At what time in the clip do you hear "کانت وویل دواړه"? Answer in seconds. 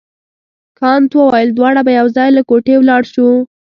0.79-1.81